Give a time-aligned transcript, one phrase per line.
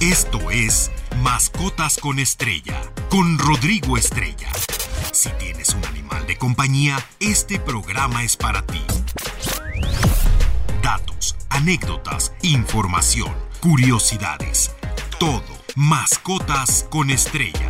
[0.00, 0.90] Esto es
[1.22, 4.50] Mascotas con Estrella, con Rodrigo Estrella.
[5.12, 8.82] Si tienes un animal de compañía, este programa es para ti.
[10.82, 14.74] Datos, anécdotas, información, curiosidades.
[15.20, 15.42] Todo.
[15.76, 17.68] Mascotas con Estrella.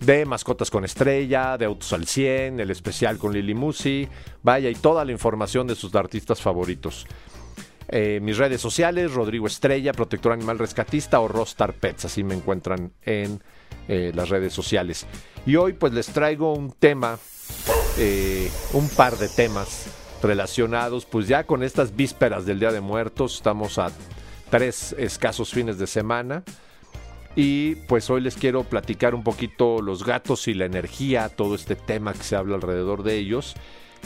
[0.00, 4.08] de Mascotas con Estrella, de Autos al 100, el especial con Lili Musi,
[4.42, 7.06] vaya y toda la información de sus artistas favoritos.
[7.88, 12.90] Eh, mis redes sociales, Rodrigo Estrella, Protector Animal Rescatista o Rostar Pets, así me encuentran
[13.02, 13.40] en
[13.86, 15.06] eh, las redes sociales.
[15.46, 17.16] Y hoy pues les traigo un tema,
[17.96, 19.86] eh, un par de temas
[20.24, 23.92] relacionados, pues ya con estas vísperas del Día de Muertos, estamos a
[24.50, 26.42] tres escasos fines de semana.
[27.36, 31.74] Y pues hoy les quiero platicar un poquito los gatos y la energía, todo este
[31.74, 33.54] tema que se habla alrededor de ellos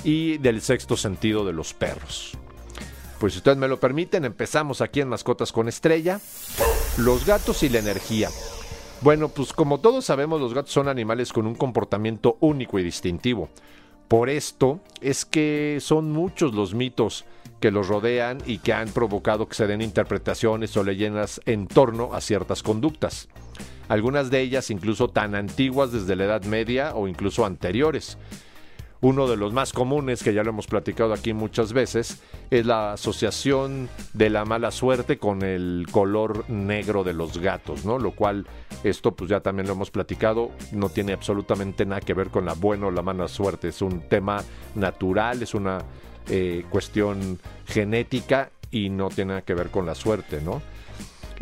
[0.02, 2.32] y del sexto sentido de los perros.
[3.20, 6.20] Pues si ustedes me lo permiten, empezamos aquí en Mascotas con Estrella.
[6.96, 8.30] Los gatos y la energía.
[9.02, 13.50] Bueno, pues como todos sabemos, los gatos son animales con un comportamiento único y distintivo.
[14.08, 17.26] Por esto es que son muchos los mitos
[17.60, 22.14] que los rodean y que han provocado que se den interpretaciones o leyendas en torno
[22.14, 23.28] a ciertas conductas.
[23.88, 28.18] Algunas de ellas incluso tan antiguas desde la Edad Media o incluso anteriores.
[29.00, 32.94] Uno de los más comunes, que ya lo hemos platicado aquí muchas veces, es la
[32.94, 38.00] asociación de la mala suerte con el color negro de los gatos, ¿no?
[38.00, 38.46] Lo cual,
[38.82, 42.54] esto pues ya también lo hemos platicado, no tiene absolutamente nada que ver con la
[42.54, 44.42] buena o la mala suerte, es un tema
[44.74, 45.78] natural, es una
[46.28, 50.60] eh, cuestión genética y no tiene nada que ver con la suerte, ¿no?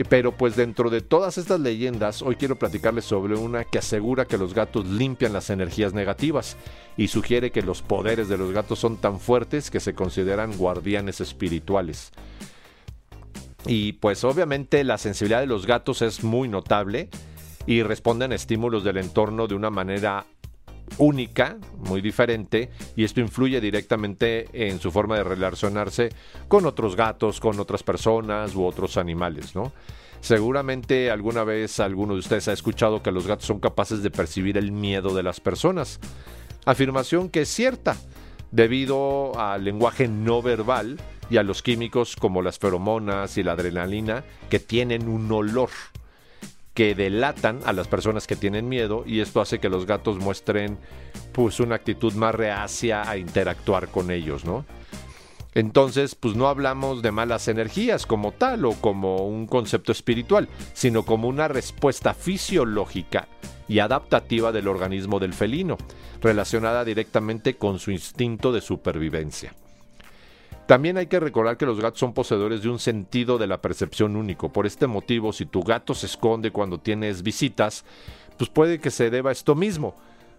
[0.08, 4.36] Pero pues dentro de todas estas leyendas, hoy quiero platicarles sobre una que asegura que
[4.36, 6.56] los gatos limpian las energías negativas
[6.96, 11.20] y sugiere que los poderes de los gatos son tan fuertes que se consideran guardianes
[11.20, 12.12] espirituales.
[13.66, 17.08] Y pues obviamente la sensibilidad de los gatos es muy notable
[17.66, 20.26] y responden a estímulos del entorno de una manera
[20.98, 26.10] única, muy diferente, y esto influye directamente en su forma de relacionarse
[26.48, 29.72] con otros gatos, con otras personas u otros animales, ¿no?
[30.20, 34.56] Seguramente alguna vez alguno de ustedes ha escuchado que los gatos son capaces de percibir
[34.56, 36.00] el miedo de las personas.
[36.64, 37.96] Afirmación que es cierta,
[38.50, 40.98] debido al lenguaje no verbal
[41.30, 45.70] y a los químicos como las feromonas y la adrenalina que tienen un olor
[46.76, 50.78] que delatan a las personas que tienen miedo y esto hace que los gatos muestren
[51.32, 54.66] pues una actitud más reacia a interactuar con ellos, ¿no?
[55.54, 61.04] Entonces, pues no hablamos de malas energías como tal o como un concepto espiritual, sino
[61.04, 63.26] como una respuesta fisiológica
[63.66, 65.78] y adaptativa del organismo del felino,
[66.20, 69.54] relacionada directamente con su instinto de supervivencia.
[70.66, 74.16] También hay que recordar que los gatos son poseedores de un sentido de la percepción
[74.16, 74.52] único.
[74.52, 77.84] Por este motivo, si tu gato se esconde cuando tienes visitas,
[78.36, 79.94] pues puede que se deba a esto mismo,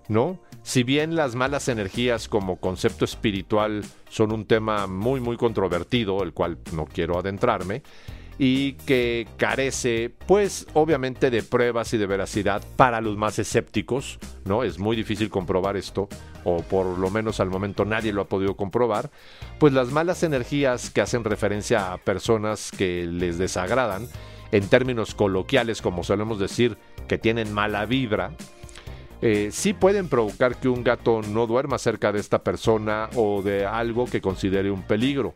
[0.09, 0.37] ¿no?
[0.63, 6.33] Si bien las malas energías como concepto espiritual son un tema muy muy controvertido, el
[6.33, 7.83] cual no quiero adentrarme,
[8.39, 14.63] y que carece, pues obviamente de pruebas y de veracidad para los más escépticos, ¿no?
[14.63, 16.07] Es muy difícil comprobar esto,
[16.43, 19.09] o por lo menos al momento nadie lo ha podido comprobar,
[19.59, 24.07] pues las malas energías que hacen referencia a personas que les desagradan,
[24.51, 26.77] en términos coloquiales, como solemos decir,
[27.07, 28.31] que tienen mala vibra,
[29.21, 33.65] eh, sí pueden provocar que un gato no duerma cerca de esta persona o de
[33.65, 35.33] algo que considere un peligro.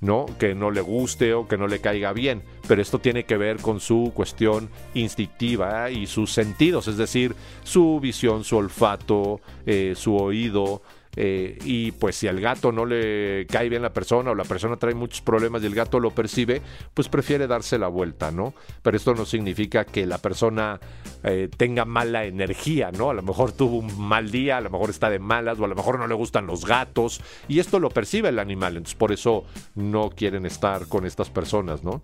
[0.00, 0.26] ¿No?
[0.38, 3.58] Que no le guste o que no le caiga bien, pero esto tiene que ver
[3.58, 7.34] con su cuestión instintiva y sus sentidos, es decir,
[7.64, 10.82] su visión, su olfato, eh, su oído,
[11.14, 14.76] eh, y pues si al gato no le cae bien la persona o la persona
[14.76, 16.62] trae muchos problemas y el gato lo percibe,
[16.94, 18.54] pues prefiere darse la vuelta, ¿no?
[18.82, 20.80] Pero esto no significa que la persona
[21.22, 23.10] eh, tenga mala energía, ¿no?
[23.10, 25.68] A lo mejor tuvo un mal día, a lo mejor está de malas o a
[25.68, 29.12] lo mejor no le gustan los gatos y esto lo percibe el animal, entonces por
[29.12, 29.44] eso
[29.74, 32.02] no quieren estar con estas personas, ¿no?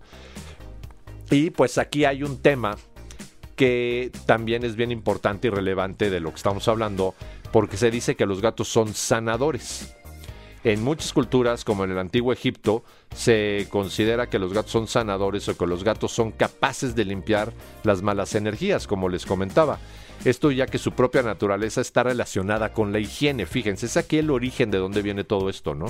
[1.31, 2.75] Y pues aquí hay un tema
[3.59, 7.13] que también es bien importante y relevante de lo que estamos hablando,
[7.51, 9.93] porque se dice que los gatos son sanadores.
[10.63, 15.49] En muchas culturas, como en el antiguo Egipto, se considera que los gatos son sanadores
[15.49, 17.51] o que los gatos son capaces de limpiar
[17.83, 19.77] las malas energías, como les comentaba.
[20.25, 23.45] Esto ya que su propia naturaleza está relacionada con la higiene.
[23.45, 25.87] Fíjense, es aquí el origen de dónde viene todo esto, ¿no?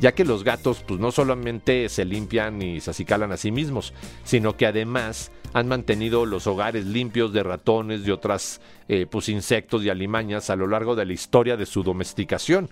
[0.00, 3.94] Ya que los gatos, pues no solamente se limpian y se acicalan a sí mismos,
[4.24, 9.84] sino que además han mantenido los hogares limpios de ratones y otras eh, pues, insectos
[9.84, 12.68] y alimañas a lo largo de la historia de su domesticación.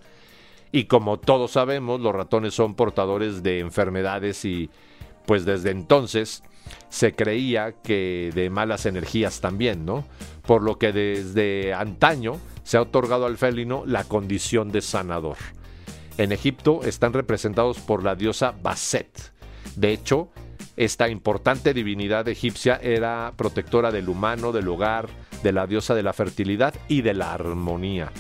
[0.72, 4.70] Y como todos sabemos, los ratones son portadores de enfermedades y
[5.26, 6.42] pues desde entonces
[6.88, 10.04] se creía que de malas energías también, ¿no?
[10.46, 15.36] Por lo que desde antaño se ha otorgado al felino la condición de sanador.
[16.18, 19.32] En Egipto están representados por la diosa Baset.
[19.76, 20.30] De hecho,
[20.76, 25.08] esta importante divinidad egipcia era protectora del humano, del hogar,
[25.42, 28.12] de la diosa de la fertilidad y de la armonía.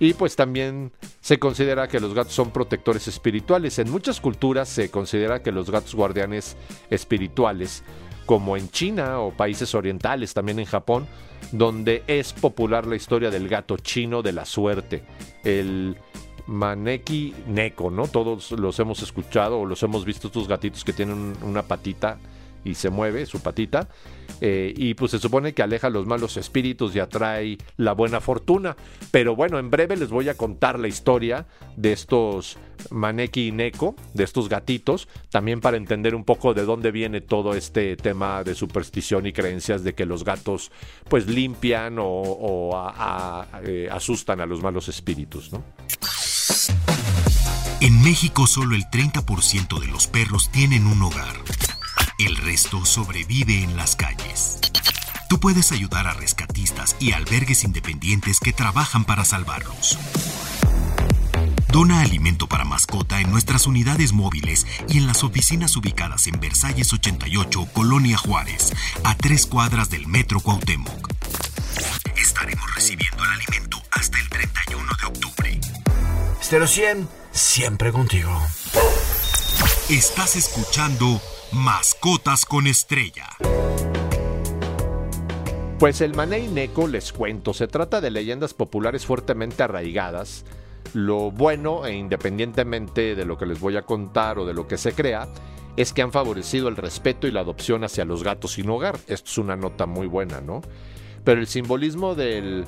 [0.00, 3.78] Y pues también se considera que los gatos son protectores espirituales.
[3.78, 6.56] En muchas culturas se considera que los gatos guardianes
[6.90, 7.82] espirituales,
[8.26, 11.08] como en China o países orientales, también en Japón,
[11.50, 15.02] donde es popular la historia del gato chino de la suerte,
[15.44, 15.96] el
[16.46, 18.06] Maneki Neko, ¿no?
[18.06, 22.18] Todos los hemos escuchado o los hemos visto estos gatitos que tienen una patita
[22.64, 23.88] y se mueve su patita.
[24.40, 28.76] Eh, y pues se supone que aleja los malos espíritus y atrae la buena fortuna.
[29.10, 31.46] Pero bueno, en breve les voy a contar la historia
[31.76, 32.58] de estos
[32.90, 37.54] Maneki y Neko, de estos gatitos, también para entender un poco de dónde viene todo
[37.54, 40.70] este tema de superstición y creencias de que los gatos
[41.08, 42.92] pues limpian o,
[43.64, 45.64] eh, asustan a los malos espíritus, ¿no?
[47.80, 51.36] En México solo el 30% de los perros tienen un hogar.
[52.18, 54.58] El resto sobrevive en las calles.
[55.28, 59.96] Tú puedes ayudar a rescatistas y albergues independientes que trabajan para salvarlos.
[61.70, 66.92] Dona alimento para mascota en nuestras unidades móviles y en las oficinas ubicadas en Versalles
[66.92, 68.72] 88, Colonia Juárez,
[69.04, 71.08] a tres cuadras del Metro Cuauhtémoc.
[72.16, 75.60] Estaremos recibiendo el alimento hasta el 31 de octubre.
[76.40, 78.42] Estero 100, siempre contigo.
[79.88, 81.22] Estás escuchando
[81.52, 83.26] Mascotas con Estrella.
[85.78, 90.44] Pues el Manei Neko, les cuento, se trata de leyendas populares fuertemente arraigadas.
[90.92, 94.76] Lo bueno, e independientemente de lo que les voy a contar o de lo que
[94.76, 95.26] se crea,
[95.76, 98.98] es que han favorecido el respeto y la adopción hacia los gatos sin hogar.
[99.06, 100.60] Esto es una nota muy buena, ¿no?
[101.24, 102.66] Pero el simbolismo del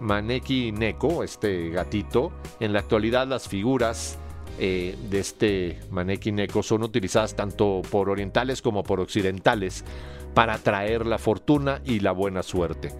[0.00, 4.18] Maneki Neko, este gatito, en la actualidad las figuras
[4.58, 9.84] eh, de este Maneki Neko son utilizadas tanto por orientales como por occidentales
[10.34, 12.92] para traer la fortuna y la buena suerte,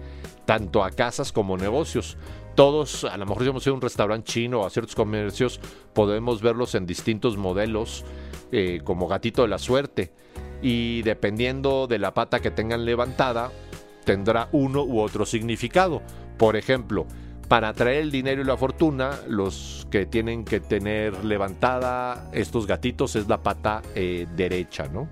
[0.45, 2.17] tanto a casas como negocios.
[2.55, 5.59] Todos, a lo mejor si vamos a un restaurante chino o a ciertos comercios,
[5.93, 8.05] podemos verlos en distintos modelos,
[8.51, 10.11] eh, como gatito de la suerte.
[10.61, 13.51] Y dependiendo de la pata que tengan levantada,
[14.05, 16.01] tendrá uno u otro significado.
[16.37, 17.05] Por ejemplo,
[17.47, 23.15] para atraer el dinero y la fortuna, los que tienen que tener levantada estos gatitos
[23.15, 25.07] es la pata eh, derecha, ¿no?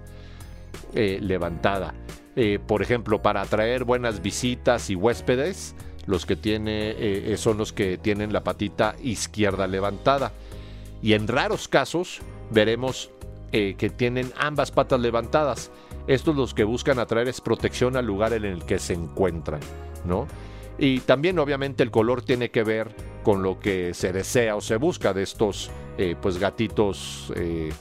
[0.94, 1.94] Eh, levantada.
[2.36, 5.76] Eh, por ejemplo, para atraer buenas visitas y huéspedes,
[6.08, 10.32] los que son los que tienen la patita izquierda levantada.
[11.02, 12.22] Y en raros casos
[12.52, 13.10] veremos
[13.52, 15.72] que tienen ambas patas levantadas.
[16.08, 19.62] Estos los que buscan atraer es protección al lugar en el que se encuentran,
[20.04, 20.28] ¿no?
[20.84, 22.94] Y también obviamente el color tiene que ver
[23.24, 27.72] con lo que se desea o se busca de estos eh, pues gatitos eh,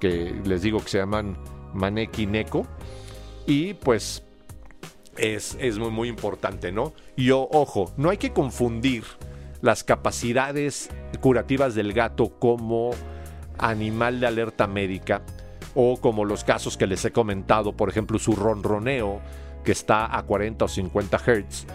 [0.00, 1.36] que les digo que se llaman
[1.74, 2.66] Maneki Neko.
[3.46, 4.24] Y pues
[5.18, 6.94] es, es, muy muy importante, ¿no?
[7.14, 9.04] Y ojo, no hay que confundir
[9.60, 10.88] las capacidades
[11.20, 12.92] curativas del gato como
[13.58, 15.20] animal de alerta médica
[15.74, 19.20] o como los casos que les he comentado, por ejemplo, su ronroneo
[19.62, 21.66] que está a 40 o 50 Hz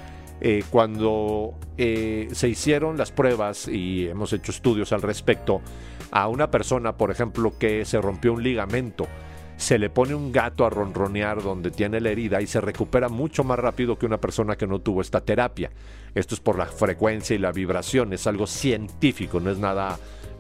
[0.44, 5.62] eh, cuando eh, se hicieron las pruebas y hemos hecho estudios al respecto,
[6.10, 9.08] a una persona, por ejemplo, que se rompió un ligamento,
[9.56, 13.44] se le pone un gato a ronronear donde tiene la herida y se recupera mucho
[13.44, 15.70] más rápido que una persona que no tuvo esta terapia.
[16.16, 20.00] Esto es por la frecuencia y la vibración, es algo científico, no es nada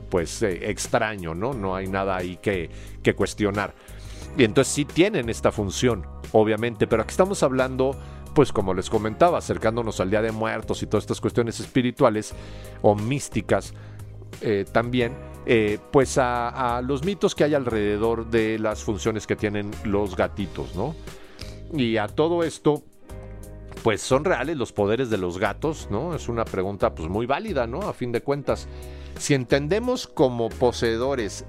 [0.09, 1.53] pues eh, extraño, ¿no?
[1.53, 2.71] No hay nada ahí que,
[3.03, 3.75] que cuestionar.
[4.35, 7.95] Y entonces sí tienen esta función, obviamente, pero aquí estamos hablando
[8.33, 12.33] pues como les comentaba, acercándonos al Día de Muertos y todas estas cuestiones espirituales
[12.81, 13.73] o místicas
[14.41, 15.13] eh, también,
[15.45, 20.75] eh, pues a, los mitos que hay alrededor de las funciones que tienen los gatitos,
[20.75, 20.95] ¿no?
[21.73, 22.83] Y a todo esto,
[23.83, 26.15] pues son reales los poderes de los gatos, ¿no?
[26.15, 27.81] Es una pregunta pues muy válida, ¿no?
[27.81, 28.67] A fin de cuentas,
[29.17, 31.45] si entendemos como poseedores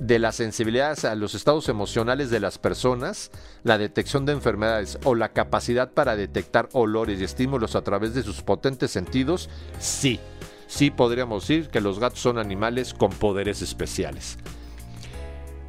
[0.00, 3.30] de la sensibilidad a los estados emocionales de las personas,
[3.64, 8.22] la detección de enfermedades o la capacidad para detectar olores y estímulos a través de
[8.22, 10.20] sus potentes sentidos, sí,
[10.66, 14.38] sí podríamos decir que los gatos son animales con poderes especiales.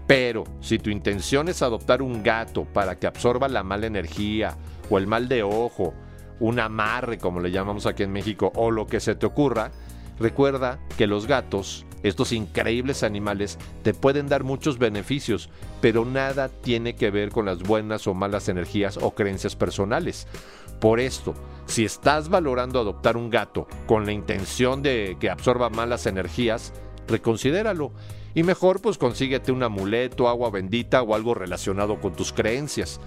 [0.06, 4.58] Pero si tu intención es adoptar un gato para que absorba la mala energía
[4.90, 5.94] o el mal de ojo,
[6.40, 9.72] un amarre como le llamamos aquí en México o lo que se te ocurra,
[10.18, 15.50] recuerda que los gatos, estos increíbles animales, te pueden dar muchos beneficios,
[15.82, 20.27] pero nada tiene que ver con las buenas o malas energías o creencias personales.
[20.79, 21.34] Por esto,
[21.65, 26.74] si estás valorando adoptar un gato con la intención de que absorba malas energías,
[27.08, 27.91] reconsidéralo
[28.34, 33.01] y mejor pues consíguete un amuleto, agua bendita o algo relacionado con tus creencias.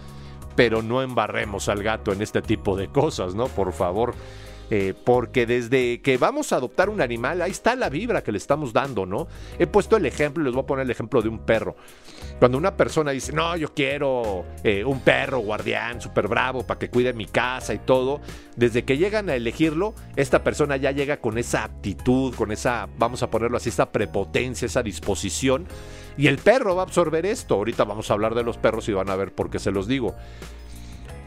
[0.54, 3.46] Pero no embarremos al gato en este tipo de cosas, ¿no?
[3.46, 4.14] Por favor.
[4.70, 8.38] Eh, porque desde que vamos a adoptar un animal, ahí está la vibra que le
[8.38, 9.28] estamos dando, ¿no?
[9.58, 11.76] He puesto el ejemplo, les voy a poner el ejemplo de un perro.
[12.38, 16.90] Cuando una persona dice, no, yo quiero eh, un perro guardián súper bravo para que
[16.90, 18.20] cuide mi casa y todo,
[18.56, 23.22] desde que llegan a elegirlo, esta persona ya llega con esa aptitud, con esa, vamos
[23.22, 25.66] a ponerlo así, esa prepotencia, esa disposición.
[26.16, 27.54] Y el perro va a absorber esto.
[27.54, 29.86] Ahorita vamos a hablar de los perros y van a ver por qué se los
[29.86, 30.14] digo.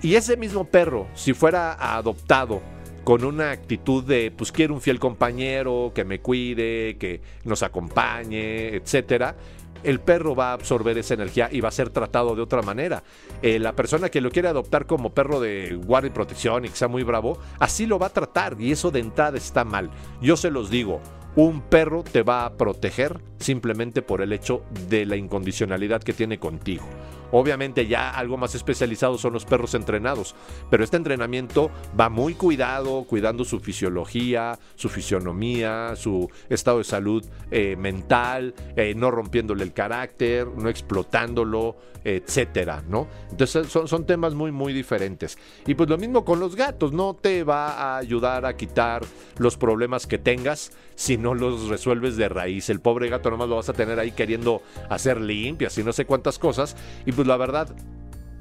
[0.02, 2.62] Y ese mismo perro, si fuera adoptado
[3.06, 8.76] con una actitud de, pues quiero un fiel compañero, que me cuide, que nos acompañe,
[8.76, 9.36] etcétera,
[9.84, 13.04] el perro va a absorber esa energía y va a ser tratado de otra manera.
[13.44, 16.76] Eh, la persona que lo quiere adoptar como perro de guardia y protección y que
[16.76, 19.92] sea muy bravo, así lo va a tratar y eso de entrada está mal.
[20.20, 21.00] Yo se los digo,
[21.36, 26.40] un perro te va a proteger simplemente por el hecho de la incondicionalidad que tiene
[26.40, 26.86] contigo.
[27.32, 30.36] Obviamente ya algo más especializado son los perros entrenados,
[30.70, 37.26] pero este entrenamiento va muy cuidado, cuidando su fisiología, su fisionomía, su estado de salud
[37.52, 43.08] eh, mental, eh, no rompiéndole el carácter, no explotándolo, etcétera, ¿no?
[43.32, 45.38] Entonces son, son temas muy, muy diferentes.
[45.66, 49.02] Y pues lo mismo con los gatos, no te va a ayudar a quitar
[49.38, 52.70] los problemas que tengas si no los resuelves de raíz.
[52.70, 56.06] El pobre gato nomás lo vas a tener ahí queriendo hacer limpias y no sé
[56.06, 56.76] cuántas cosas.
[57.16, 57.76] Pues la verdad,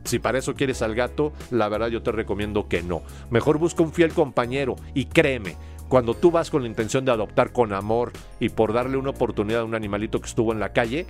[0.05, 3.03] si para eso quieres al gato, la verdad yo te recomiendo que no.
[3.31, 5.57] Mejor busca un fiel compañero y créeme,
[5.89, 9.63] cuando tú vas con la intención de adoptar con amor y por darle una oportunidad
[9.63, 11.07] a un animalito que estuvo en la calle,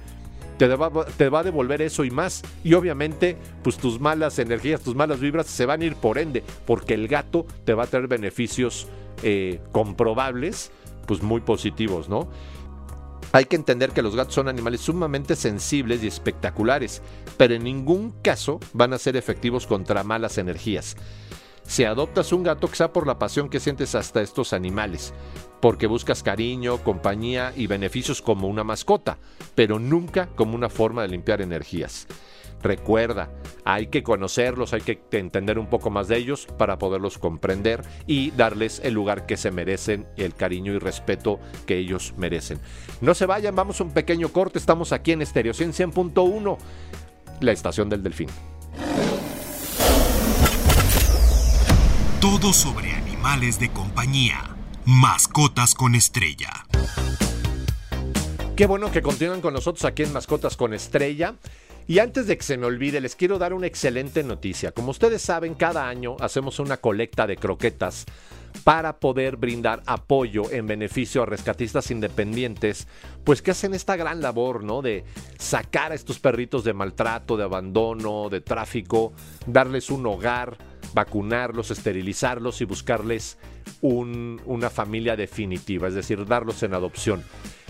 [0.58, 2.42] te va, te va, a devolver eso y más.
[2.62, 6.44] Y obviamente, pues tus malas energías, tus malas vibras se van a ir por ende,
[6.66, 8.88] porque el gato te va a tener beneficios
[9.22, 10.70] eh, comprobables,
[11.06, 12.28] pues muy positivos, ¿no?
[13.34, 17.02] Hay que entender que los gatos son animales sumamente sensibles y espectaculares,
[17.36, 20.96] pero en ningún caso van a ser efectivos contra malas energías.
[21.64, 25.12] Si adoptas un gato, sea por la pasión que sientes hasta estos animales,
[25.60, 29.18] porque buscas cariño, compañía y beneficios como una mascota,
[29.56, 32.06] pero nunca como una forma de limpiar energías.
[32.64, 33.28] Recuerda,
[33.66, 38.30] hay que conocerlos, hay que entender un poco más de ellos para poderlos comprender y
[38.30, 42.58] darles el lugar que se merecen, el cariño y respeto que ellos merecen.
[43.02, 46.56] No se vayan, vamos a un pequeño corte, estamos aquí en Estereo 100.1,
[47.40, 48.30] la estación del Delfín.
[52.18, 54.56] Todo sobre animales de compañía,
[54.86, 56.64] mascotas con estrella.
[58.56, 61.34] Qué bueno que continúan con nosotros aquí en Mascotas con Estrella.
[61.86, 64.72] Y antes de que se me olvide, les quiero dar una excelente noticia.
[64.72, 68.06] Como ustedes saben, cada año hacemos una colecta de croquetas
[68.62, 72.86] para poder brindar apoyo en beneficio a rescatistas independientes,
[73.24, 74.80] pues que hacen esta gran labor, ¿no?
[74.80, 75.04] De
[75.38, 79.12] sacar a estos perritos de maltrato, de abandono, de tráfico,
[79.46, 80.56] darles un hogar,
[80.94, 83.36] vacunarlos, esterilizarlos y buscarles
[83.82, 87.22] una familia definitiva, es decir, darlos en adopción.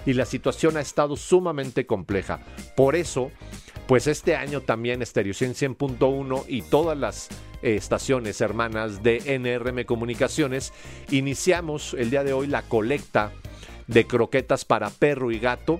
[0.07, 2.41] Y la situación ha estado sumamente compleja.
[2.77, 3.33] Por eso
[3.87, 7.29] pues este año también Stereo 100.1 y todas las
[7.63, 10.73] eh, estaciones hermanas de NRM Comunicaciones
[11.11, 13.33] iniciamos el día de hoy la colecta
[13.87, 15.79] de croquetas para perro y gato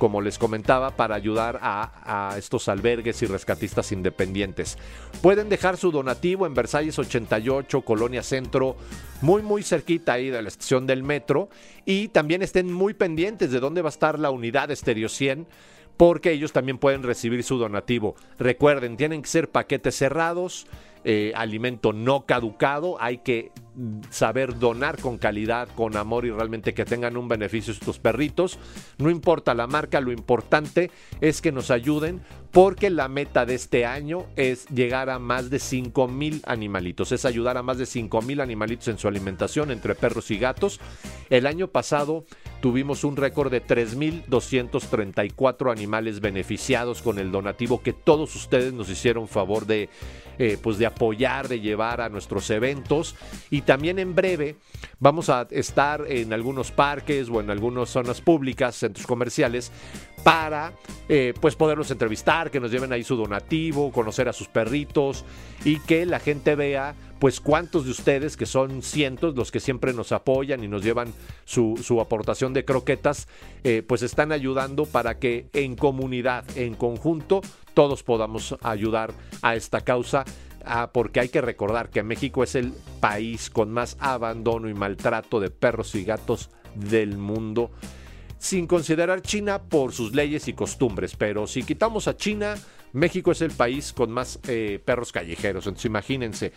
[0.00, 4.78] como les comentaba, para ayudar a, estos albergues y rescatistas independientes.
[5.20, 8.76] Pueden dejar su donativo en Versalles 88, Colonia Centro,
[9.20, 11.50] muy muy cerquita ahí de la estación del metro.
[11.84, 15.46] Y también estén muy pendientes de dónde va a estar la unidad Estéreo 100
[15.96, 18.14] porque ellos también pueden recibir su donativo.
[18.38, 20.66] Recuerden, tienen que ser paquetes cerrados,
[21.04, 23.52] eh, alimento no caducado, hay que
[24.10, 28.58] saber donar con calidad, con amor y realmente que tengan un beneficio estos perritos.
[28.98, 33.86] No importa la marca, lo importante es que nos ayuden porque la meta de este
[33.86, 38.22] año es llegar a más de 5 mil animalitos, es ayudar a más de 5
[38.22, 40.80] mil animalitos en su alimentación entre perros y gatos.
[41.30, 42.24] El año pasado
[42.60, 49.28] tuvimos un récord de 3.234 animales beneficiados con el donativo que todos ustedes nos hicieron
[49.28, 49.88] favor de
[50.42, 53.16] eh, pues de apoyar, de llevar a nuestros eventos.
[53.50, 54.56] Y también en breve
[54.98, 59.72] vamos a estar en algunos parques o en algunas zonas públicas, centros comerciales,
[60.22, 60.72] para
[61.08, 65.24] eh, pues poderlos entrevistar, que nos lleven ahí su donativo, conocer a sus perritos
[65.64, 69.92] y que la gente vea pues cuántos de ustedes, que son cientos, los que siempre
[69.92, 71.12] nos apoyan y nos llevan
[71.44, 73.28] su, aportación de croquetas,
[73.62, 77.42] eh, pues están ayudando para que en comunidad, en conjunto,
[77.74, 80.24] todos podamos ayudar a esta causa.
[80.72, 85.40] Ah, porque hay que recordar que México es el país con más abandono y maltrato
[85.40, 87.72] de perros y gatos del mundo
[88.38, 91.16] sin considerar China por sus leyes y costumbres.
[91.16, 92.54] Pero si quitamos a China,
[92.92, 95.66] México es el país con más eh, perros callejeros.
[95.66, 96.52] Entonces imagínense,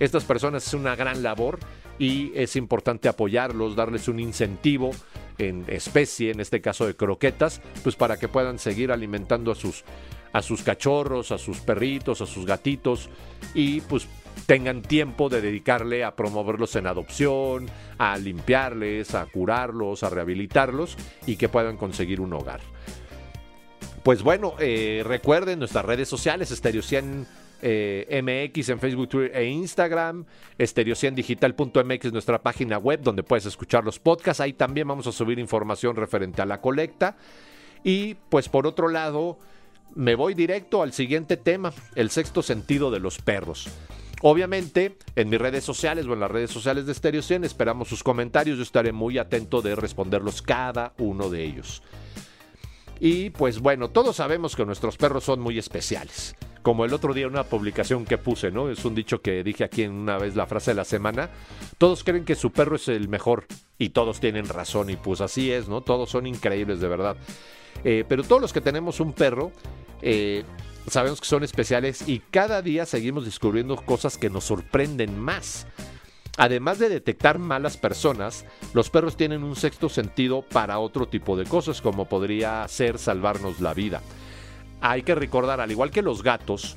[0.00, 1.60] estas personas es una gran labor
[2.00, 4.90] y es importante apoyarlos, darles un incentivo
[5.38, 9.84] en especie, en este caso de croquetas, pues para que puedan seguir alimentando a sus,
[10.32, 13.08] a sus cachorros, a sus perritos, a sus gatitos
[13.54, 14.08] y pues
[14.46, 20.96] tengan tiempo de dedicarle a promoverlos en adopción, a limpiarles, a curarlos, a rehabilitarlos
[21.26, 22.60] y que puedan conseguir un hogar.
[24.02, 27.26] Pues bueno, eh, recuerden nuestras redes sociales, Stereo 100
[27.64, 30.24] eh, en Facebook, Twitter e Instagram.
[30.58, 34.40] Estereociendigital.mx es nuestra página web donde puedes escuchar los podcasts.
[34.40, 37.16] Ahí también vamos a subir información referente a la colecta.
[37.84, 39.38] Y pues por otro lado,
[39.94, 43.68] me voy directo al siguiente tema, el sexto sentido de los perros.
[44.22, 48.04] Obviamente, en mis redes sociales o en las redes sociales de Stereo 100 esperamos sus
[48.04, 48.56] comentarios.
[48.56, 51.82] Yo estaré muy atento de responderlos cada uno de ellos.
[53.00, 57.26] Y pues bueno, todos sabemos que nuestros perros son muy especiales como el otro día
[57.26, 58.70] una publicación que puse, ¿no?
[58.70, 61.30] Es un dicho que dije aquí en una vez la frase de la semana.
[61.76, 63.46] Todos creen que su perro es el mejor
[63.78, 65.80] y todos tienen razón y pues así es, ¿no?
[65.80, 67.16] Todos son increíbles de verdad.
[67.84, 69.50] Eh, pero todos los que tenemos un perro
[70.02, 70.44] eh,
[70.88, 75.66] sabemos que son especiales y cada día seguimos descubriendo cosas que nos sorprenden más.
[76.38, 81.44] Además de detectar malas personas, los perros tienen un sexto sentido para otro tipo de
[81.44, 84.00] cosas, como podría ser salvarnos la vida
[84.82, 86.76] hay que recordar, al igual que los gatos,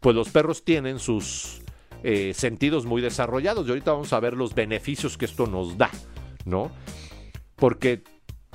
[0.00, 1.60] pues los perros tienen sus
[2.02, 3.66] eh, sentidos muy desarrollados.
[3.66, 5.90] Y ahorita vamos a ver los beneficios que esto nos da,
[6.44, 6.70] ¿no?
[7.56, 8.02] Porque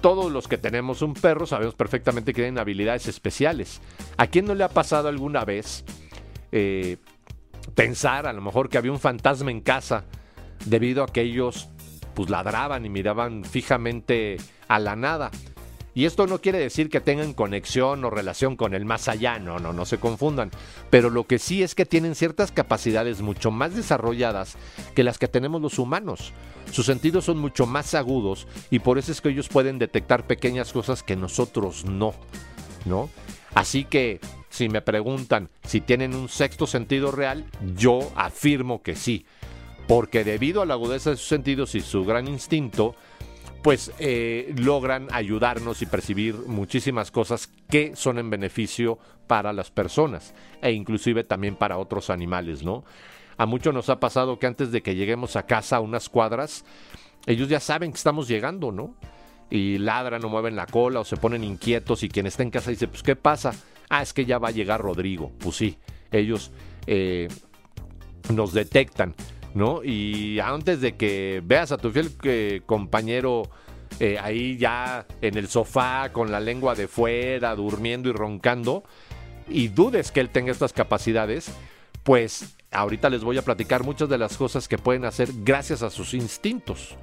[0.01, 3.81] todos los que tenemos un perro sabemos perfectamente que tienen habilidades especiales.
[4.17, 5.83] ¿A quién no le ha pasado alguna vez
[6.51, 6.97] eh,
[7.75, 10.05] pensar a lo mejor que había un fantasma en casa
[10.65, 11.69] debido a que ellos
[12.13, 15.31] pues ladraban y miraban fijamente a la nada?
[15.95, 19.59] Y esto no quiere decir que tengan conexión o relación con el más allá, no,
[19.59, 20.51] no, no se confundan.
[20.89, 24.57] Pero lo que sí es que tienen ciertas capacidades mucho más desarrolladas
[24.93, 26.33] que las que tenemos los humanos.
[26.69, 30.73] Sus sentidos son mucho más agudos y por eso es que ellos pueden detectar pequeñas
[30.73, 32.13] cosas que nosotros no,
[32.83, 33.09] ¿no?
[33.53, 37.45] Así que si me preguntan si tienen un sexto sentido real,
[37.77, 39.25] yo afirmo que sí.
[39.87, 42.95] Porque debido a la agudeza de sus sentidos y su gran instinto,
[43.65, 50.35] pues eh, logran ayudarnos y percibir muchísimas cosas que son en beneficio para las personas
[50.61, 52.83] e inclusive también para otros animales, ¿no?
[53.37, 56.63] A muchos nos ha pasado que antes de que lleguemos a casa a unas cuadras,
[57.25, 58.93] ellos ya saben que estamos llegando, ¿no?
[59.49, 62.69] Y ladran o mueven la cola o se ponen inquietos y quien está en casa
[62.69, 63.51] dice, pues ¿qué pasa?
[63.89, 65.31] Ah, es que ya va a llegar Rodrigo.
[65.39, 65.79] Pues sí,
[66.11, 66.51] ellos
[66.85, 67.29] eh,
[68.31, 69.15] nos detectan.
[69.55, 69.83] ¿No?
[69.83, 73.49] Y antes de que veas a tu fiel eh, compañero
[73.99, 78.83] eh, ahí ya en el sofá con la lengua de fuera, durmiendo y roncando,
[79.47, 81.49] y dudes que él tenga estas capacidades,
[82.03, 85.89] pues ahorita les voy a platicar muchas de las cosas que pueden hacer gracias a
[85.89, 86.95] sus instintos,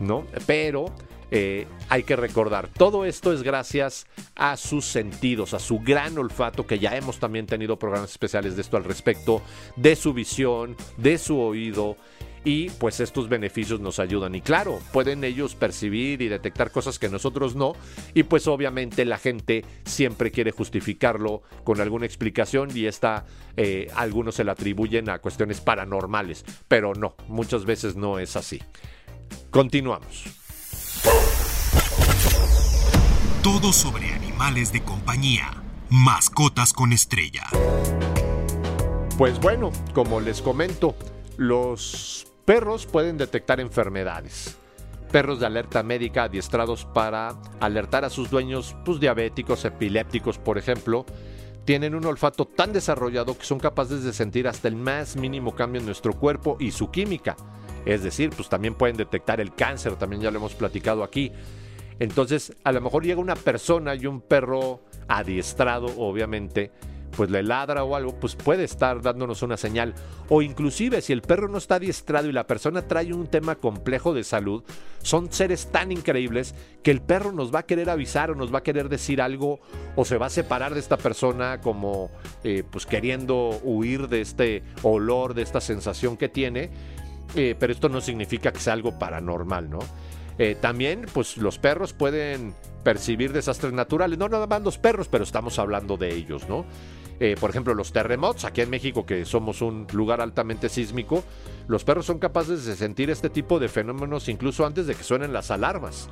[0.00, 0.26] ¿no?
[0.44, 0.86] Pero
[1.30, 6.66] eh, hay que recordar, todo esto es gracias a sus sentidos, a su gran olfato,
[6.66, 9.42] que ya hemos también tenido programas especiales de esto al respecto,
[9.76, 11.96] de su visión, de su oído.
[12.44, 14.36] Y pues estos beneficios nos ayudan.
[14.36, 17.72] Y claro, pueden ellos percibir y detectar cosas que nosotros no.
[18.14, 23.24] Y pues obviamente la gente siempre quiere justificarlo con alguna explicación y esta
[23.56, 26.44] eh, algunos se la atribuyen a cuestiones paranormales.
[26.68, 28.62] Pero no, muchas veces no es así.
[29.50, 30.35] Continuamos.
[33.46, 35.62] Todo sobre animales de compañía.
[35.88, 37.44] Mascotas con estrella.
[39.16, 40.96] Pues bueno, como les comento,
[41.36, 44.58] los perros pueden detectar enfermedades.
[45.12, 51.06] Perros de alerta médica adiestrados para alertar a sus dueños, pues diabéticos, epilépticos, por ejemplo,
[51.64, 55.78] tienen un olfato tan desarrollado que son capaces de sentir hasta el más mínimo cambio
[55.78, 57.36] en nuestro cuerpo y su química.
[57.84, 61.30] Es decir, pues también pueden detectar el cáncer, también ya lo hemos platicado aquí.
[61.98, 66.70] Entonces, a lo mejor llega una persona y un perro adiestrado, obviamente,
[67.16, 69.94] pues le ladra o algo, pues puede estar dándonos una señal.
[70.28, 74.12] O inclusive si el perro no está adiestrado y la persona trae un tema complejo
[74.12, 74.62] de salud,
[75.02, 78.58] son seres tan increíbles que el perro nos va a querer avisar o nos va
[78.58, 79.60] a querer decir algo
[79.96, 82.10] o se va a separar de esta persona como
[82.44, 86.70] eh, pues queriendo huir de este olor, de esta sensación que tiene.
[87.34, 89.80] Eh, pero esto no significa que sea algo paranormal, ¿no?
[90.38, 95.24] Eh, también, pues los perros pueden percibir desastres naturales, no nada más los perros, pero
[95.24, 96.64] estamos hablando de ellos, ¿no?
[97.18, 101.24] Eh, por ejemplo, los terremotos, aquí en México, que somos un lugar altamente sísmico,
[101.66, 105.32] los perros son capaces de sentir este tipo de fenómenos incluso antes de que suenen
[105.32, 106.08] las alarmas.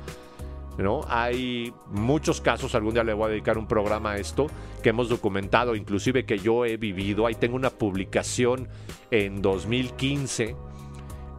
[0.77, 1.05] ¿No?
[1.07, 4.47] Hay muchos casos, algún día le voy a dedicar un programa a esto,
[4.83, 7.25] que hemos documentado, inclusive que yo he vivido.
[7.25, 8.67] Ahí tengo una publicación
[9.09, 10.57] en 2015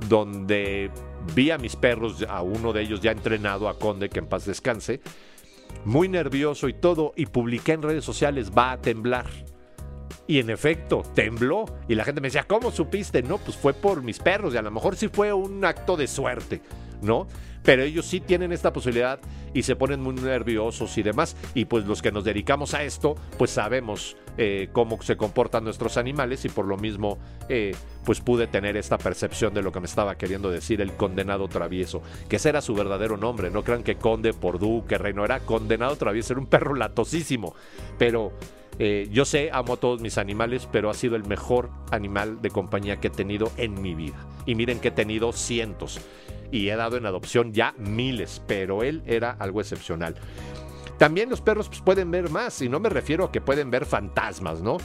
[0.09, 0.91] donde
[1.35, 4.47] vi a mis perros, a uno de ellos ya entrenado, a Conde, que en paz
[4.47, 5.01] descanse,
[5.85, 9.27] muy nervioso y todo, y publiqué en redes sociales, va a temblar.
[10.29, 11.67] Y en efecto, tembló.
[11.89, 13.23] Y la gente me decía, ¿cómo supiste?
[13.23, 14.55] No, pues fue por mis perros.
[14.55, 16.61] Y a lo mejor sí fue un acto de suerte,
[17.03, 17.27] ¿no?
[17.67, 19.19] Pero ellos sí tienen esta posibilidad
[19.53, 21.37] y se ponen muy nerviosos y demás.
[21.53, 25.97] Y pues los que nos dedicamos a esto, pues sabemos eh, cómo se comportan nuestros
[25.97, 29.87] animales y por lo mismo, eh, pues pude tener esta percepción de lo que me
[29.87, 32.03] estaba queriendo decir el condenado travieso.
[32.29, 33.51] Que ese era su verdadero nombre.
[33.51, 35.25] No crean que conde por duque, reino.
[35.25, 36.35] Era condenado travieso.
[36.35, 37.57] Era un perro latosísimo.
[37.99, 38.31] Pero
[38.79, 42.51] eh, yo sé, amo a todos mis animales, pero ha sido el mejor animal de
[42.51, 44.17] compañía que he tenido en mi vida.
[44.45, 46.01] Y miren que he tenido cientos
[46.51, 50.15] y he dado en adopción ya miles, pero él era algo excepcional.
[50.99, 53.85] También los perros pues, pueden ver más, y no me refiero a que pueden ver
[53.85, 54.79] fantasmas, ¿no?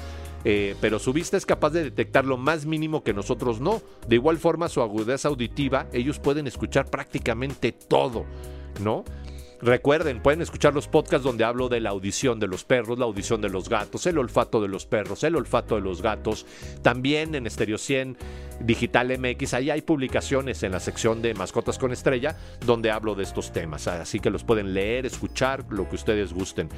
[0.44, 3.82] Eh, pero su vista es capaz de detectar lo más mínimo que nosotros no.
[4.08, 8.26] De igual forma, su agudeza auditiva, ellos pueden escuchar prácticamente todo,
[8.82, 9.06] ¿no?
[9.62, 13.42] Recuerden, pueden escuchar los podcasts donde hablo de la audición de los perros, la audición
[13.42, 16.48] de los gatos, el olfato de los perros, el olfato de los gatos.
[16.82, 18.18] También en Stereo 100
[18.62, 23.24] Digital MX, ahí hay publicaciones en la sección de Mascotas con Estrella donde hablo de
[23.24, 23.88] estos temas.
[23.88, 26.70] Así que los pueden leer, escuchar, lo que ustedes gusten.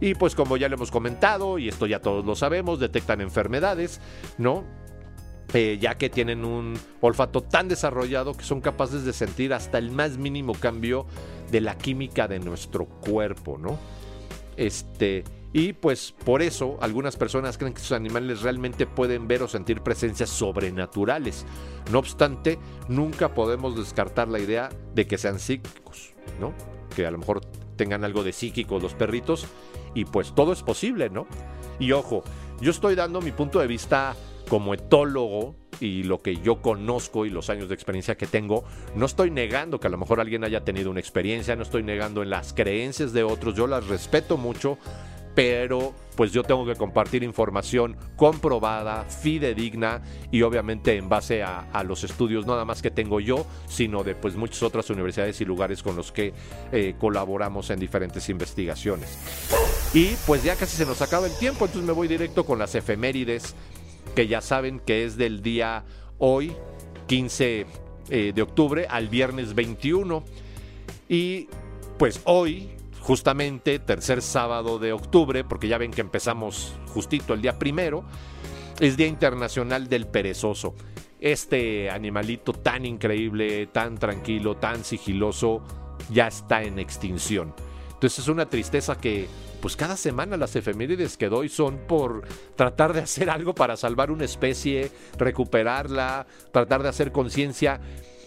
[0.00, 4.00] Y pues como ya lo hemos comentado, y esto ya todos lo sabemos, detectan enfermedades,
[4.36, 4.64] ¿no?
[5.54, 9.90] Eh, ya que tienen un olfato tan desarrollado que son capaces de sentir hasta el
[9.90, 11.06] más mínimo cambio
[11.52, 13.78] de la química de nuestro cuerpo, ¿no?
[14.56, 19.48] Este, y pues por eso algunas personas creen que sus animales realmente pueden ver o
[19.48, 21.44] sentir presencias sobrenaturales.
[21.92, 26.54] No obstante, nunca podemos descartar la idea de que sean psíquicos, ¿no?
[26.96, 27.42] Que a lo mejor
[27.76, 29.46] tengan algo de psíquico los perritos
[29.94, 31.26] y pues todo es posible, ¿no?
[31.78, 32.24] Y ojo,
[32.60, 34.16] yo estoy dando mi punto de vista
[34.48, 39.06] como etólogo y lo que yo conozco y los años de experiencia que tengo, no
[39.06, 42.30] estoy negando que a lo mejor alguien haya tenido una experiencia, no estoy negando en
[42.30, 44.78] las creencias de otros, yo las respeto mucho,
[45.34, 52.04] pero pues yo tengo que compartir información comprobada, fidedigna y obviamente en base a, los
[52.04, 55.96] estudios nada más que tengo yo, sino de pues muchas otras universidades y lugares con
[55.96, 56.34] los que
[56.70, 59.18] eh, colaboramos en diferentes investigaciones.
[59.94, 62.74] Y pues ya casi se nos acaba el tiempo, entonces me voy directo con las
[62.74, 63.54] efemérides
[64.14, 65.84] que ya saben que es del día
[66.18, 66.52] hoy,
[67.06, 67.66] 15
[68.08, 70.24] eh, de octubre, al viernes 21.
[71.08, 71.48] Y
[71.98, 72.70] pues hoy,
[73.00, 78.04] justamente, tercer sábado de octubre, porque ya ven que empezamos justito el día primero,
[78.80, 80.74] es Día Internacional del Perezoso.
[81.20, 85.62] Este animalito tan increíble, tan tranquilo, tan sigiloso,
[86.10, 87.54] ya está en extinción.
[87.92, 89.28] Entonces es una tristeza que
[89.62, 94.10] pues cada semana las efemérides que doy son por tratar de hacer algo para salvar
[94.10, 97.80] una especie, recuperarla, tratar de hacer conciencia.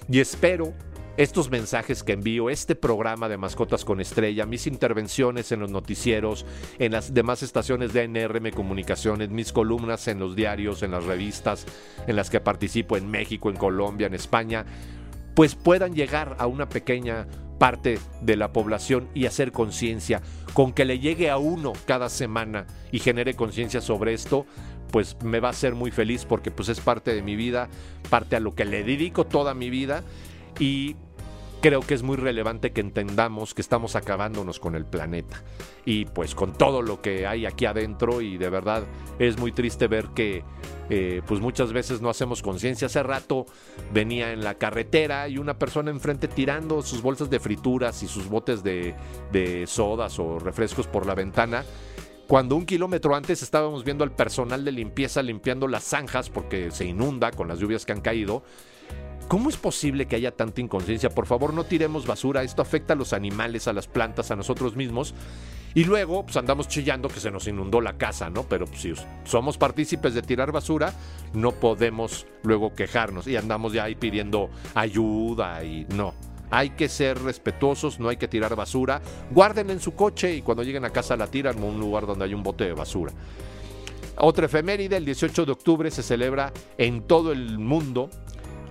[0.09, 0.73] Y espero
[1.17, 6.45] estos mensajes que envío, este programa de Mascotas con Estrella, mis intervenciones en los noticieros,
[6.79, 11.65] en las demás estaciones de NRM Comunicaciones, mis columnas en los diarios, en las revistas
[12.07, 14.65] en las que participo en México, en Colombia, en España,
[15.35, 17.27] pues puedan llegar a una pequeña
[17.59, 20.21] parte de la población y hacer conciencia.
[20.53, 24.45] Con que le llegue a uno cada semana y genere conciencia sobre esto,
[24.91, 27.69] pues me va a hacer muy feliz porque pues es parte de mi vida,
[28.09, 30.03] parte a lo que le dedico toda mi vida
[30.59, 30.95] y
[31.65, 35.41] creo que es muy relevante que entendamos que estamos acabándonos con el planeta
[35.83, 38.83] y pues con todo lo que hay aquí adentro y de verdad
[39.17, 40.43] es muy triste ver que
[40.91, 42.85] eh, pues muchas veces no hacemos conciencia.
[42.85, 43.47] Hace rato
[43.91, 48.29] venía en la carretera y una persona enfrente tirando sus bolsas de frituras y sus
[48.29, 48.93] botes de,
[49.31, 51.65] de sodas o refrescos por la ventana
[52.27, 56.85] cuando un kilómetro antes estábamos viendo al personal de limpieza limpiando las zanjas porque se
[56.85, 58.43] inunda con las lluvias que han caído.
[59.27, 61.09] ¿Cómo es posible que haya tanta inconsciencia?
[61.09, 62.43] Por favor, no tiremos basura.
[62.43, 65.15] Esto afecta a los animales, a las plantas, a nosotros mismos.
[65.73, 68.43] Y luego, pues andamos chillando que se nos inundó la casa, ¿no?
[68.43, 68.93] Pero pues, si
[69.25, 70.93] somos partícipes de tirar basura,
[71.33, 76.13] no podemos luego quejarnos y andamos ya ahí pidiendo ayuda y no.
[76.51, 79.01] Hay que ser respetuosos, no hay que tirar basura.
[79.31, 82.25] Guarden en su coche y cuando lleguen a casa la tiran en un lugar donde
[82.25, 83.11] hay un bote de basura.
[84.17, 88.09] Otra efeméride, el 18 de octubre se celebra en todo el mundo,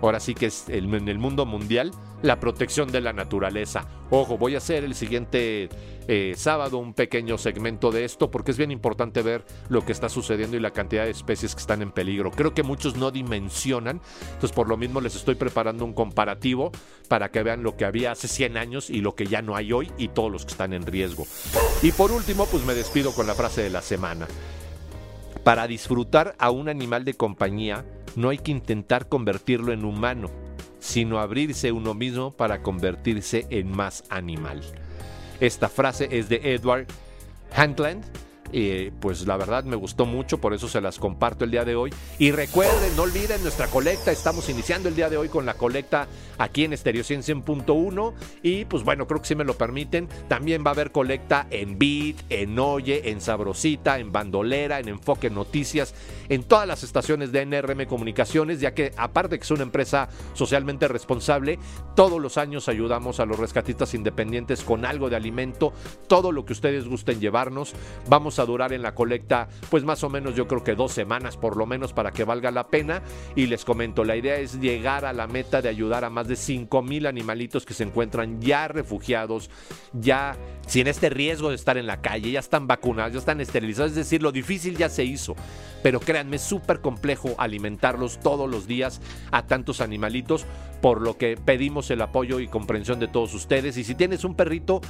[0.03, 1.91] ahora sí que es en el mundo mundial,
[2.23, 3.87] la protección de la naturaleza.
[4.11, 5.69] Ojo, voy a hacer el siguiente
[6.07, 10.09] eh, sábado un pequeño segmento de esto porque es bien importante ver lo que está
[10.09, 12.31] sucediendo y la cantidad de especies que están en peligro.
[12.31, 16.73] Creo que muchos no dimensionan, entonces por lo mismo les estoy preparando un comparativo
[17.09, 19.73] para que vean lo que había hace 100 años y lo que ya no hay
[19.73, 21.27] hoy y todos los que están en riesgo.
[21.83, 24.27] Y por último, pues me despido con la frase de la semana.
[25.45, 27.85] Para disfrutar a un animal de compañía,
[28.17, 30.31] no hay que intentar convertirlo en humano
[30.85, 34.61] sino abrirse uno mismo para convertirse en más animal.
[35.41, 36.87] Esta frase es de Edward
[37.57, 38.05] Handland
[39.01, 41.93] pues la verdad me gustó mucho, por eso se las comparto el día de hoy.
[42.19, 46.09] Y recuerden, no olviden nuestra colecta, estamos iniciando el día de hoy con la colecta
[46.39, 50.71] aquí en Estereo 100.1 y pues bueno, creo que si me lo permiten, también va
[50.71, 55.95] a haber colecta en Beat, en Oye, en Sabrosita, en Bandolera, en Enfoque Noticias,
[56.29, 60.89] en todas las estaciones de NRM Comunicaciones, ya que aparte que es una empresa socialmente
[60.89, 61.59] responsable,
[61.95, 65.73] todos los años ayudamos a los rescatistas independientes con algo de alimento,
[66.07, 67.75] todo lo que ustedes gusten llevarnos.
[68.39, 71.57] A durar en la colecta pues más o menos yo creo que dos semanas por
[71.57, 73.03] lo menos para que valga la pena.
[73.35, 76.37] Y les comento, la idea es llegar a la meta de ayudar a más de
[76.37, 79.51] 5 mil animalitos que se encuentran ya refugiados,
[79.93, 83.93] ya sin este riesgo de estar en la calle, ya están vacunados, ya están esterilizados,
[83.93, 85.35] es decir, lo difícil ya se hizo,
[85.83, 90.47] pero créanme, es súper complejo alimentarlos todos los días a tantos animalitos,
[90.81, 93.77] por lo que pedimos el apoyo y comprensión de todos ustedes.
[93.77, 94.81] Y si tienes un perrito,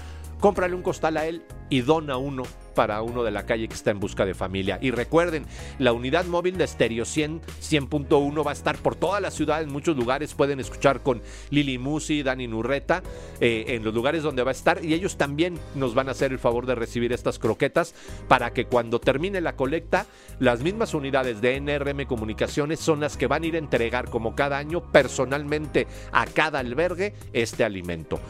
[0.40, 2.42] cómprale un costal a él y dona uno
[2.74, 4.78] para uno de la calle que está en busca de familia.
[4.80, 5.46] Y recuerden,
[5.78, 9.72] la unidad móvil de Stereo 100, 100.1 va a estar por toda la ciudad, en
[9.72, 13.02] muchos lugares pueden escuchar con Lili Musi, Dani Nurreta,
[13.40, 16.32] eh, en los lugares donde va a estar y ellos también nos van a hacer
[16.32, 17.94] el favor de recibir estas croquetas
[18.28, 20.06] para que cuando termine la colecta,
[20.38, 24.34] las mismas unidades de NRM Comunicaciones son las que van a ir a entregar como
[24.34, 28.20] cada año personalmente a cada albergue este alimento.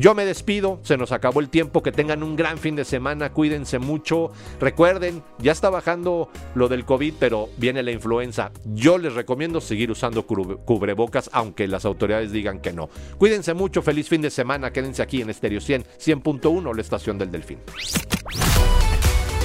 [0.00, 3.34] Yo me despido, se nos acabó el tiempo, que tengan un gran fin de semana,
[3.34, 4.32] cuídense mucho.
[4.58, 8.50] Recuerden, ya está bajando lo del COVID, pero viene la influenza.
[8.64, 12.88] Yo les recomiendo seguir usando cubrebocas, aunque las autoridades digan que no.
[13.18, 17.30] Cuídense mucho, feliz fin de semana, quédense aquí en Estéreo 100, 100.1, la estación del
[17.30, 17.58] Delfín.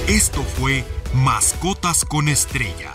[0.08, 2.94] Esto fue Mascotas con Estrella.